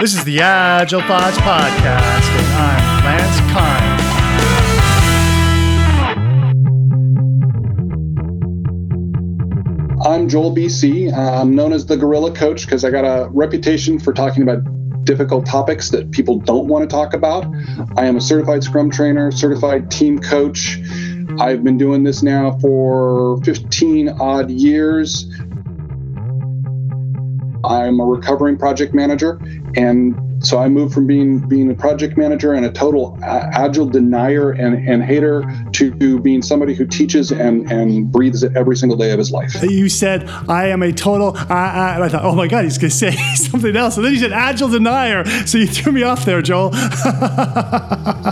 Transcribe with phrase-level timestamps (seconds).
[0.00, 4.02] This is the Agile Thoughts Podcast, and I'm Lance Kind.
[10.06, 11.10] I'm Joel BC.
[11.16, 14.58] Uh, I'm known as the Gorilla Coach because I got a reputation for talking about
[15.04, 17.46] difficult topics that people don't want to talk about.
[17.96, 20.78] I am a certified Scrum trainer, certified team coach.
[21.40, 25.26] I've been doing this now for 15 odd years.
[27.66, 29.40] I'm a recovering project manager,
[29.74, 34.52] and so I moved from being being a project manager and a total agile denier
[34.52, 39.12] and, and hater to being somebody who teaches and, and breathes it every single day
[39.12, 39.54] of his life.
[39.62, 42.90] You said I am a total, uh, and I thought, oh my god, he's going
[42.90, 45.24] to say something else, and then he said agile denier.
[45.46, 46.70] So you threw me off there, Joel.
[46.70, 46.78] no,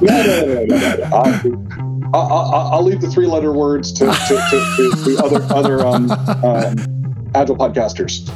[0.00, 1.68] no, no, no,
[2.14, 7.30] I, will leave the three letter words to, to, to, to other other um, um,
[7.34, 8.26] agile podcasters.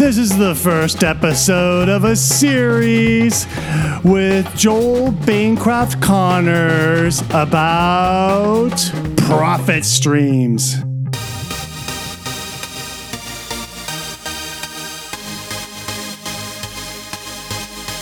[0.00, 3.46] This is the first episode of a series
[4.02, 8.70] with Joel Bancroft Connors about
[9.18, 10.76] profit streams.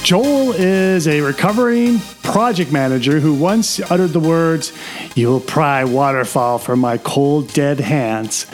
[0.05, 4.72] Joel is a recovering project manager who once uttered the words,
[5.17, 8.47] You'll pry waterfall from my cold, dead hands.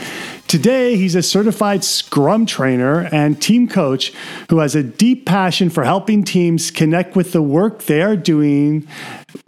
[0.47, 4.13] Today, he's a certified Scrum trainer and team coach
[4.51, 8.87] who has a deep passion for helping teams connect with the work they are doing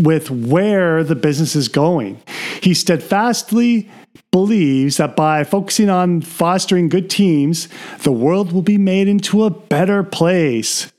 [0.00, 2.20] with where the business is going.
[2.62, 3.88] He steadfastly
[4.32, 7.68] believes that by focusing on fostering good teams,
[8.02, 10.92] the world will be made into a better place.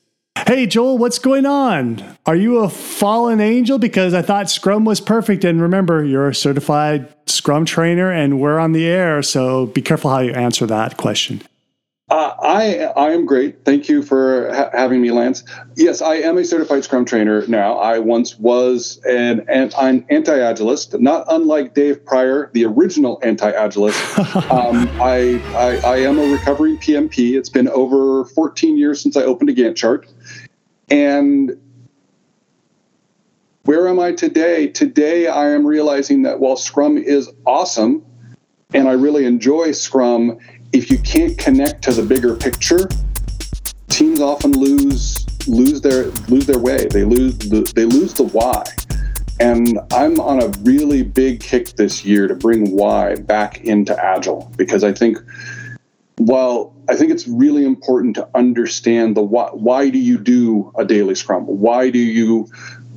[0.47, 2.01] Hey, Joel, what's going on?
[2.25, 3.79] Are you a fallen angel?
[3.79, 5.43] Because I thought Scrum was perfect.
[5.43, 9.21] And remember, you're a certified Scrum trainer and we're on the air.
[9.23, 11.41] So be careful how you answer that question.
[12.09, 13.65] Uh, I I am great.
[13.65, 15.43] Thank you for ha- having me, Lance.
[15.75, 17.77] Yes, I am a certified Scrum trainer now.
[17.79, 24.49] I once was an, an I'm anti-agilist, not unlike Dave Prior, the original anti-agilist.
[24.51, 27.37] um, I, I I am a recovering PMP.
[27.37, 30.07] It's been over 14 years since I opened a Gantt chart,
[30.89, 31.59] and
[33.65, 34.69] where am I today?
[34.69, 38.05] Today, I am realizing that while Scrum is awesome,
[38.73, 40.39] and I really enjoy Scrum
[40.73, 42.87] if you can't connect to the bigger picture,
[43.89, 46.87] teams often lose lose their lose their way.
[46.87, 48.63] They lose the, they lose the why.
[49.39, 54.51] And I'm on a really big kick this year to bring why back into agile
[54.57, 55.19] because I think
[56.17, 60.85] while I think it's really important to understand the why, why do you do a
[60.85, 61.43] daily scrum?
[61.43, 62.49] Why do you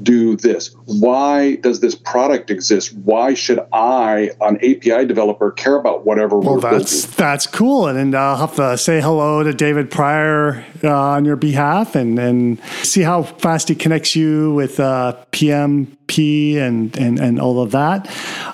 [0.02, 0.74] do this?
[0.86, 2.92] Why does this product exist?
[2.92, 7.16] Why should I, an API developer, care about whatever well, we're that's, building?
[7.16, 7.86] That's cool.
[7.86, 12.18] And, and I'll have to say hello to David Prior uh, on your behalf and,
[12.18, 17.70] and see how fast he connects you with uh, PMP and, and, and all of
[17.72, 18.08] that.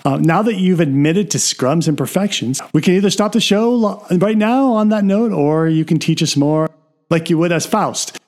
[0.05, 4.37] Uh, now that you've admitted to scrums imperfections, we can either stop the show right
[4.37, 6.69] now on that note or you can teach us more
[7.11, 8.19] like you would as Faust.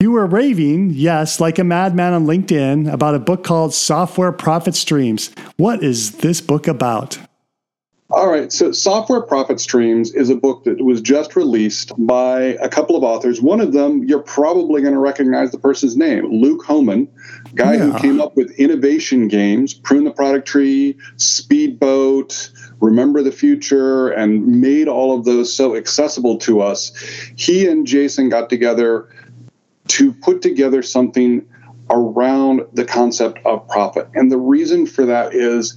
[0.00, 4.76] You were raving, yes, like a madman on LinkedIn, about a book called Software Profit
[4.76, 5.32] Streams.
[5.56, 7.18] What is this book about?
[8.08, 12.68] All right, so Software Profit Streams is a book that was just released by a
[12.68, 13.42] couple of authors.
[13.42, 17.08] One of them, you're probably going to recognize the person's name, Luke Hohmann,
[17.56, 17.86] guy yeah.
[17.86, 22.50] who came up with innovation games, Prune the Product Tree, Speedboat,
[22.80, 26.96] Remember the Future, and made all of those so accessible to us.
[27.34, 29.08] He and Jason got together
[29.98, 31.44] to put together something
[31.90, 34.08] around the concept of profit.
[34.14, 35.76] And the reason for that is,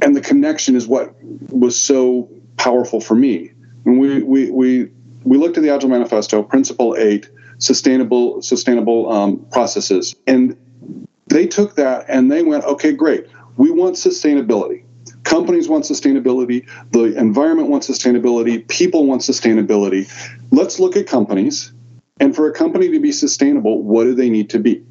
[0.00, 1.14] and the connection is what
[1.48, 2.28] was so
[2.58, 3.52] powerful for me.
[3.84, 4.90] When we, we, we,
[5.22, 10.54] we looked at the Agile Manifesto, Principle 8, sustainable, sustainable um, processes, and
[11.28, 13.26] they took that and they went, okay, great.
[13.56, 14.84] We want sustainability.
[15.22, 16.68] Companies want sustainability.
[16.90, 18.68] The environment wants sustainability.
[18.68, 20.06] People want sustainability.
[20.50, 21.72] Let's look at companies
[22.20, 24.84] and for a company to be sustainable, what do they need to be?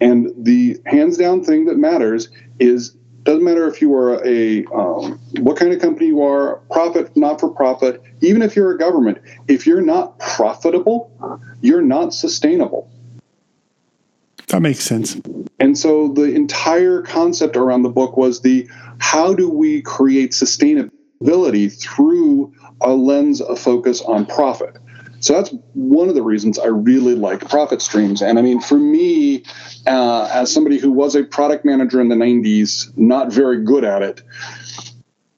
[0.00, 5.20] And the hands down thing that matters is doesn't matter if you are a um,
[5.40, 8.02] what kind of company you are, profit, not for profit.
[8.20, 11.10] Even if you're a government, if you're not profitable,
[11.60, 12.90] you're not sustainable.
[14.48, 15.20] That makes sense.
[15.60, 18.68] And so the entire concept around the book was the
[18.98, 24.76] how do we create sustainability through a lens of focus on profit.
[25.22, 28.22] So that's one of the reasons I really like profit streams.
[28.22, 29.44] And I mean, for me,
[29.86, 34.02] uh, as somebody who was a product manager in the 90s, not very good at
[34.02, 34.20] it,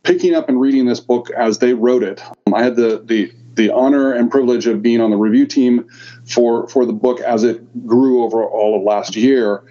[0.03, 2.23] picking up and reading this book as they wrote it.
[2.53, 5.87] I had the the the honor and privilege of being on the review team
[6.25, 9.65] for for the book as it grew over all of last year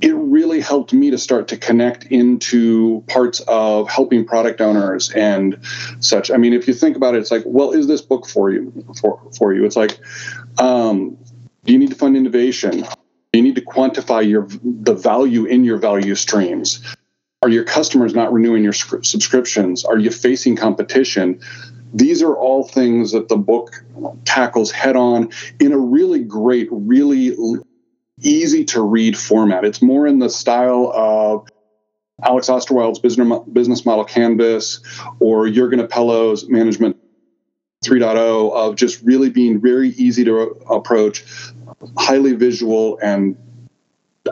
[0.00, 5.58] it really helped me to start to connect into parts of helping product owners and
[6.00, 6.30] such.
[6.30, 8.72] I mean, if you think about it, it's like, well, is this book for you?
[9.00, 9.98] For for you, it's like,
[10.58, 11.16] um,
[11.64, 12.80] do you need to fund innovation?
[12.80, 16.80] Do you need to quantify your the value in your value streams?
[17.42, 19.84] Are your customers not renewing your subscriptions?
[19.84, 21.40] Are you facing competition?
[21.92, 23.84] These are all things that the book
[24.24, 25.28] tackles head on
[25.60, 27.34] in a really great, really
[28.20, 29.64] easy to read format.
[29.64, 31.48] It's more in the style of
[32.22, 34.80] Alex Osterwalder's business model canvas
[35.18, 36.96] or Jurgen Appelo's management
[37.84, 40.38] 3.0 of just really being very easy to
[40.70, 41.24] approach,
[41.98, 43.36] highly visual, and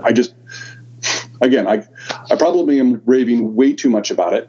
[0.02, 0.34] I just
[1.40, 1.84] again I
[2.30, 4.48] I probably am raving way too much about it.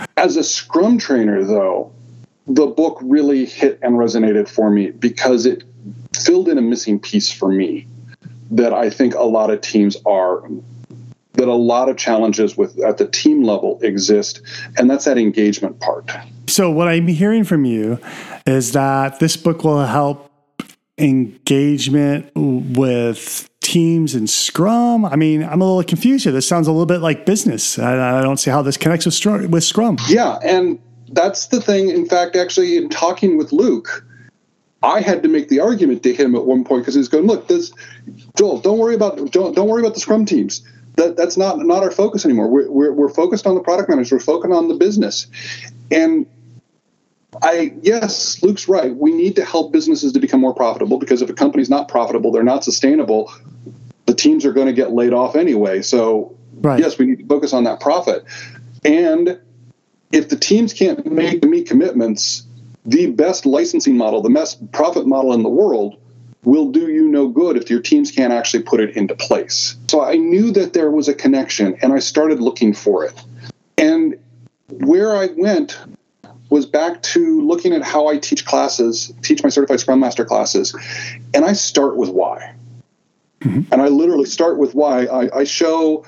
[0.16, 1.92] As a Scrum trainer, though,
[2.46, 5.64] the book really hit and resonated for me because it
[6.14, 7.86] filled in a missing piece for me
[8.50, 10.42] that I think a lot of teams are
[11.34, 14.42] that a lot of challenges with at the team level exist
[14.76, 16.10] and that's that engagement part.
[16.48, 18.00] So what I'm hearing from you
[18.46, 20.30] is that this book will help
[20.98, 25.04] engagement with teams and Scrum.
[25.04, 26.32] I mean, I'm a little confused here.
[26.32, 27.78] This sounds a little bit like business.
[27.78, 29.98] I, I don't see how this connects with, with Scrum.
[30.08, 30.80] Yeah, and
[31.12, 31.90] that's the thing.
[31.90, 34.04] In fact, actually, in talking with Luke,
[34.82, 37.48] I had to make the argument to him at one point because he's going, look,
[37.48, 37.72] this
[38.36, 40.66] Joel, don't worry about don't don't worry about the scrum teams.
[40.96, 42.48] That that's not not our focus anymore.
[42.48, 44.12] We're we're, we're focused on the product managers.
[44.12, 45.26] We're focused on the business,
[45.90, 46.26] and
[47.42, 48.94] I yes, Luke's right.
[48.94, 52.30] We need to help businesses to become more profitable because if a company's not profitable,
[52.30, 53.32] they're not sustainable.
[54.06, 55.82] The teams are going to get laid off anyway.
[55.82, 56.80] So right.
[56.80, 58.24] yes, we need to focus on that profit.
[58.84, 59.40] And
[60.12, 62.44] if the teams can't make meet commitments,
[62.84, 66.00] the best licensing model, the best profit model in the world
[66.44, 69.76] will do you no good if your teams can't actually put it into place.
[69.88, 73.22] So I knew that there was a connection and I started looking for it.
[73.76, 74.16] And
[74.70, 75.78] where I went
[76.50, 80.74] was back to looking at how I teach classes, teach my certified Scrum Master classes,
[81.34, 82.54] and I start with why.
[83.40, 83.72] Mm-hmm.
[83.72, 85.04] And I literally start with why.
[85.04, 86.04] I, I show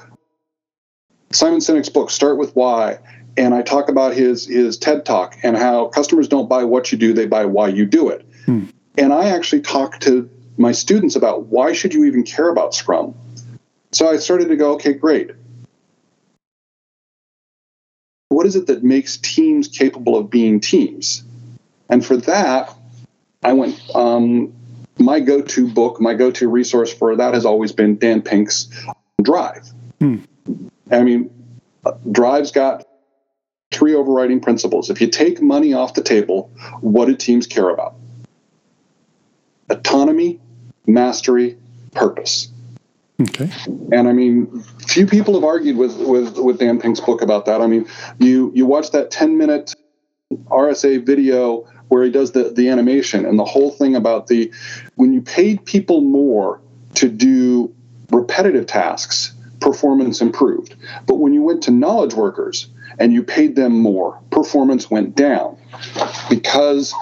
[1.32, 2.98] Simon Sinek's book, Start with Why,
[3.36, 6.98] and I talk about his his TED talk and how customers don't buy what you
[6.98, 8.26] do, they buy why you do it.
[8.46, 8.64] Hmm.
[8.98, 13.14] And I actually talk to my students about why should you even care about Scrum.
[13.92, 15.30] So I started to go, okay, great.
[18.28, 21.24] What is it that makes teams capable of being teams?
[21.88, 22.72] And for that,
[23.42, 23.80] I went.
[23.94, 24.52] Um,
[24.98, 28.68] my go-to book, my go-to resource for that has always been Dan Pink's
[29.22, 29.66] Drive.
[29.98, 30.18] Hmm.
[30.90, 31.30] I mean,
[32.10, 32.86] Drive's got
[33.72, 34.90] three overriding principles.
[34.90, 36.50] If you take money off the table,
[36.80, 37.94] what do teams care about?
[39.68, 40.40] Autonomy,
[40.86, 41.56] mastery,
[41.92, 42.48] purpose.
[43.20, 43.50] Okay.
[43.92, 47.60] And I mean, few people have argued with with with Dan Pink's book about that.
[47.60, 47.86] I mean,
[48.18, 49.74] you you watch that 10 minute
[50.46, 54.50] RSA video where he does the the animation and the whole thing about the
[54.94, 56.60] when you paid people more
[56.94, 57.72] to do
[58.10, 60.74] repetitive tasks, performance improved.
[61.06, 65.56] But when you went to knowledge workers, and you paid them more, performance went down
[66.28, 66.94] because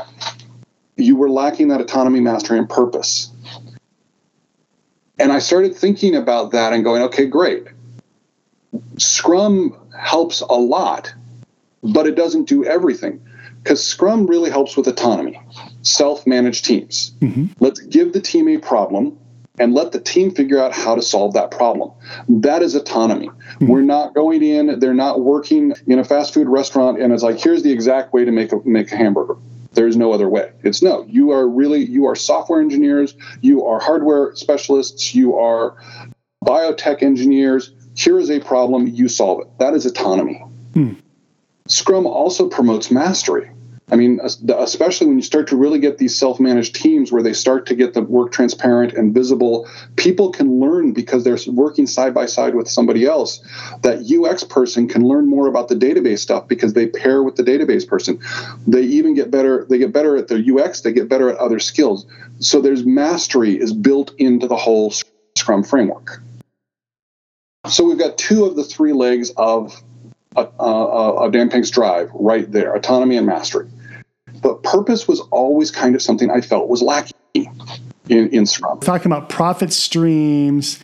[0.96, 3.30] you were lacking that autonomy, mastery, and purpose.
[5.18, 7.66] And I started thinking about that and going, okay, great.
[8.98, 11.12] Scrum helps a lot,
[11.82, 13.24] but it doesn't do everything
[13.62, 15.40] because Scrum really helps with autonomy,
[15.82, 17.12] self managed teams.
[17.20, 17.46] Mm-hmm.
[17.60, 19.18] Let's give the team a problem
[19.60, 21.90] and let the team figure out how to solve that problem.
[22.28, 23.28] That is autonomy.
[23.28, 23.66] Mm-hmm.
[23.66, 27.40] We're not going in, they're not working in a fast food restaurant and it's like,
[27.40, 29.36] here's the exact way to make a, make a hamburger.
[29.72, 30.50] There's no other way.
[30.62, 35.76] It's no, you are really, you are software engineers, you are hardware specialists, you are
[36.44, 37.72] biotech engineers.
[37.94, 39.58] Here is a problem, you solve it.
[39.58, 40.42] That is autonomy.
[40.72, 41.00] Mm.
[41.68, 43.50] Scrum also promotes mastery.
[43.90, 47.32] I mean, especially when you start to really get these self managed teams where they
[47.32, 49.66] start to get the work transparent and visible,
[49.96, 53.40] people can learn because they're working side by side with somebody else.
[53.82, 57.42] That UX person can learn more about the database stuff because they pair with the
[57.42, 58.20] database person.
[58.66, 61.58] They even get better, they get better at their UX, they get better at other
[61.58, 62.04] skills.
[62.40, 64.92] So there's mastery is built into the whole
[65.36, 66.20] Scrum framework.
[67.68, 69.82] So we've got two of the three legs of
[70.36, 73.68] of Dan Pink's drive right there autonomy and mastery.
[74.42, 77.14] But purpose was always kind of something I felt was lacking.
[78.08, 78.80] in, in Scrum.
[78.80, 80.80] Talking about profit streams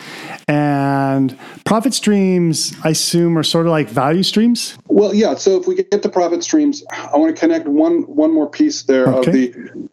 [0.47, 4.77] and profit streams, I assume, are sort of like value streams.
[4.89, 5.35] Well, yeah.
[5.35, 8.83] So if we get to profit streams, I want to connect one one more piece
[8.83, 9.29] there okay.
[9.29, 9.89] of the.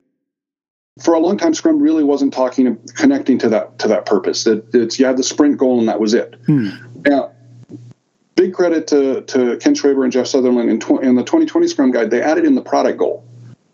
[1.01, 4.43] For a long time, Scrum really wasn't talking connecting to that to that purpose.
[4.43, 6.35] That it's you had the sprint goal and that was it.
[6.45, 6.69] Hmm.
[7.05, 7.31] Now,
[8.35, 11.91] big credit to to Ken Schwaber and Jeff Sutherland in, tw- in the 2020 Scrum
[11.91, 12.11] Guide.
[12.11, 13.25] They added in the product goal.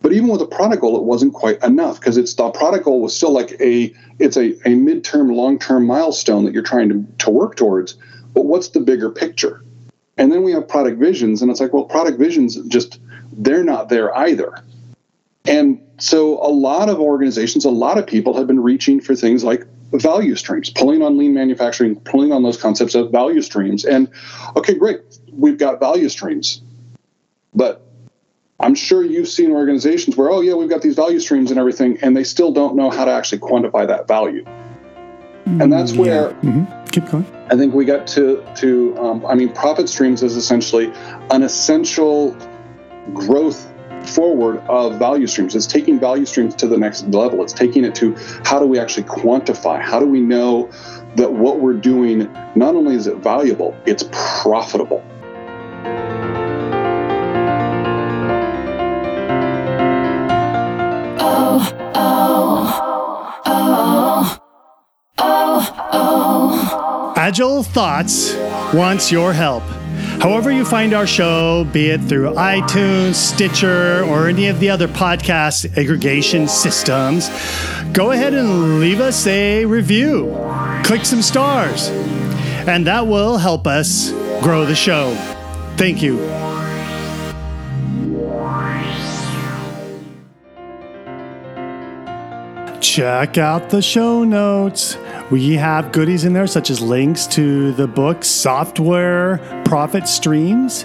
[0.07, 3.01] But even with a product goal, it wasn't quite enough because it's the product goal
[3.01, 7.29] was still like a it's a, a midterm, long-term milestone that you're trying to, to
[7.29, 7.97] work towards.
[8.33, 9.65] But what's the bigger picture?
[10.17, 13.01] And then we have product visions, and it's like, well, product visions just
[13.33, 14.63] they're not there either.
[15.45, 19.43] And so a lot of organizations, a lot of people have been reaching for things
[19.43, 23.83] like value streams, pulling on lean manufacturing, pulling on those concepts of value streams.
[23.83, 24.09] And
[24.55, 25.01] okay, great,
[25.33, 26.61] we've got value streams.
[27.53, 27.86] But
[28.59, 31.99] I'm sure you've seen organizations where, oh, yeah, we've got these value streams and everything,
[32.01, 34.43] and they still don't know how to actually quantify that value.
[35.45, 36.35] And that's mm, where yeah.
[36.41, 36.85] mm-hmm.
[36.85, 37.25] keep going.
[37.49, 40.91] I think we got to to um, I mean, profit streams is essentially
[41.31, 42.35] an essential
[43.13, 43.71] growth
[44.05, 45.55] forward of value streams.
[45.55, 47.41] It's taking value streams to the next level.
[47.43, 49.81] It's taking it to how do we actually quantify?
[49.81, 50.69] How do we know
[51.15, 55.03] that what we're doing not only is it valuable, it's profitable.
[61.95, 64.39] Oh, oh,
[65.19, 68.35] oh, Agile Thoughts
[68.73, 69.63] wants your help.
[70.21, 74.87] However, you find our show, be it through iTunes, Stitcher, or any of the other
[74.87, 77.29] podcast aggregation systems,
[77.93, 80.33] go ahead and leave us a review.
[80.83, 81.89] Click some stars,
[82.67, 85.13] and that will help us grow the show.
[85.77, 86.46] Thank you.
[92.97, 94.97] Check out the show notes.
[95.29, 100.83] We have goodies in there, such as links to the book Software Profit Streams,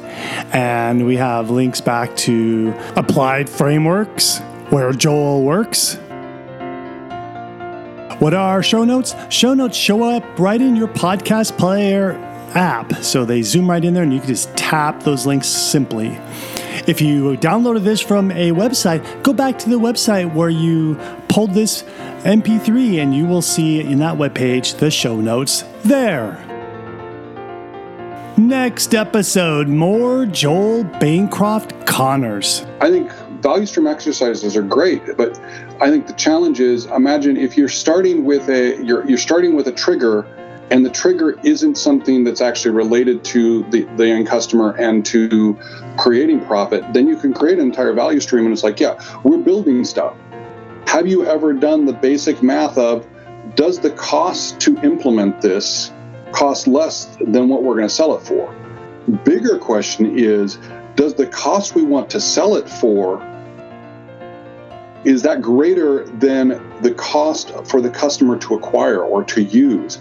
[0.53, 5.95] and we have links back to Applied Frameworks, where Joel works.
[8.21, 9.15] What are our show notes?
[9.31, 12.13] Show notes show up right in your podcast player
[12.55, 12.93] app.
[12.97, 16.09] So they zoom right in there and you can just tap those links simply.
[16.87, 20.99] If you downloaded this from a website, go back to the website where you
[21.33, 21.83] pulled this
[22.25, 26.37] MP3 and you will see in that webpage the show notes there.
[28.37, 32.67] Next episode, more Joel Bancroft Connors.
[32.83, 33.11] I think
[33.41, 35.41] value stream exercises are great, but
[35.81, 39.69] I think the challenge is imagine if you're starting with a you're you're starting with
[39.69, 40.27] a trigger
[40.71, 45.59] and the trigger isn't something that's actually related to the, the end customer and to
[45.99, 49.39] creating profit, then you can create an entire value stream and it's like, yeah, we're
[49.39, 50.15] building stuff.
[50.87, 53.07] Have you ever done the basic math of
[53.55, 55.93] does the cost to implement this
[56.33, 58.55] cost less than what we're going to sell it for?
[59.25, 60.59] Bigger question is
[60.95, 63.27] does the cost we want to sell it for
[65.05, 66.49] is that greater than
[66.83, 69.99] the cost for the customer to acquire or to use?